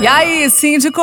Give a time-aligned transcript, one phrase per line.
[0.00, 1.02] E aí, síndico?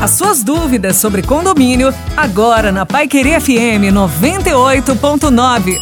[0.00, 5.76] As suas dúvidas sobre condomínio, agora na Pai Querer FM 98.9.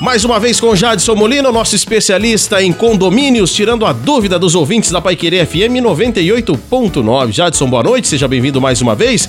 [0.00, 4.90] Mais uma vez com Jadson Molina, nosso especialista em condomínios, tirando a dúvida dos ouvintes
[4.90, 7.30] da Pai Querer FM 98.9.
[7.30, 9.28] Jadson, boa noite, seja bem-vindo mais uma vez.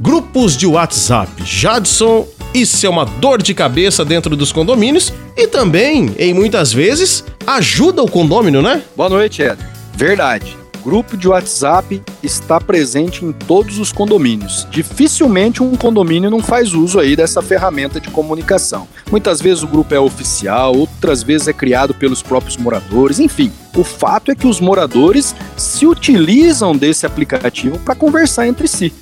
[0.00, 1.42] Grupos de WhatsApp.
[1.44, 7.24] Jadson, isso é uma dor de cabeça dentro dos condomínios e também, em muitas vezes,
[7.44, 8.80] ajuda o condomínio, né?
[8.96, 9.66] Boa noite, Éder.
[9.96, 14.68] Verdade grupo de WhatsApp está presente em todos os condomínios.
[14.70, 18.86] Dificilmente um condomínio não faz uso aí dessa ferramenta de comunicação.
[19.10, 23.50] Muitas vezes o grupo é oficial, outras vezes é criado pelos próprios moradores, enfim.
[23.74, 28.92] O fato é que os moradores se utilizam desse aplicativo para conversar entre si.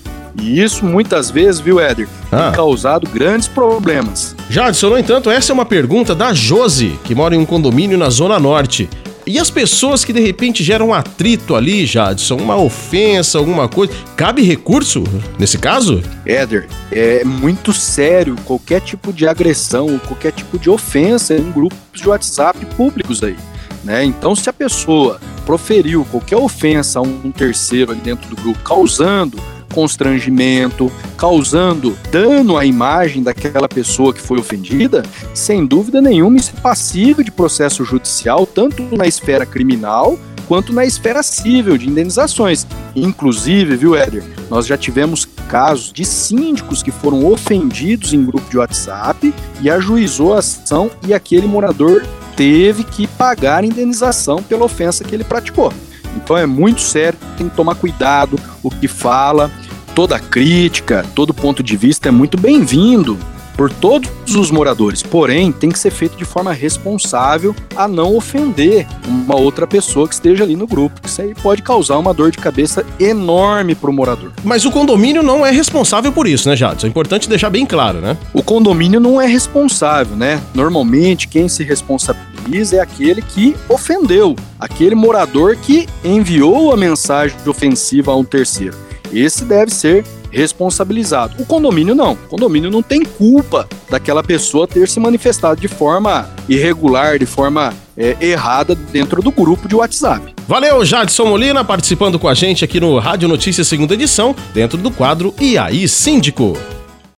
[0.41, 2.45] E isso muitas vezes, viu, Éder, ah.
[2.45, 4.35] tem causado grandes problemas.
[4.49, 8.09] Jadson, no entanto, essa é uma pergunta da Josi, que mora em um condomínio na
[8.09, 8.89] Zona Norte.
[9.27, 13.93] E as pessoas que de repente geram um atrito ali, Jadson, uma ofensa, alguma coisa,
[14.17, 15.03] cabe recurso
[15.39, 16.03] nesse caso?
[16.27, 22.09] Éder, é muito sério qualquer tipo de agressão, qualquer tipo de ofensa em grupos de
[22.09, 23.37] WhatsApp públicos aí.
[23.83, 24.05] Né?
[24.05, 29.39] Então, se a pessoa proferiu qualquer ofensa a um terceiro ali dentro do grupo, causando
[29.75, 35.03] constrangimento, causando dano à imagem daquela pessoa que foi ofendida,
[35.35, 40.85] sem dúvida nenhuma isso é passível de processo judicial, tanto na esfera criminal quanto na
[40.85, 42.67] esfera civil de indenizações.
[42.95, 48.59] Inclusive, viu, Éder, nós já tivemos casos de síndicos que foram ofendidos em grupo de
[48.59, 52.05] WhatsApp e ajuizou a ação e aquele morador
[52.37, 55.73] teve que pagar indenização pela ofensa que ele praticou.
[56.17, 59.51] Então é muito sério, tem que tomar cuidado o que fala,
[59.95, 63.17] toda crítica, todo ponto de vista é muito bem-vindo
[63.57, 68.85] por todos os moradores, porém tem que ser feito de forma responsável a não ofender
[69.07, 71.01] uma outra pessoa que esteja ali no grupo.
[71.05, 74.33] Isso aí pode causar uma dor de cabeça enorme para o morador.
[74.43, 76.89] Mas o condomínio não é responsável por isso, né, Jadson?
[76.89, 78.17] É importante deixar bem claro, né?
[78.33, 80.43] O condomínio não é responsável, né?
[80.53, 88.11] Normalmente quem se responsabiliza é aquele que ofendeu, aquele morador que enviou a mensagem ofensiva
[88.11, 88.85] a um terceiro
[89.19, 91.35] esse deve ser responsabilizado.
[91.41, 92.13] O condomínio não.
[92.13, 97.73] O condomínio não tem culpa daquela pessoa ter se manifestado de forma irregular, de forma
[97.97, 100.35] é, errada dentro do grupo de WhatsApp.
[100.49, 104.91] Valeu, Jadson Molina, participando com a gente aqui no Rádio Notícias segunda edição, dentro do
[104.91, 106.57] quadro E aí, Síndico?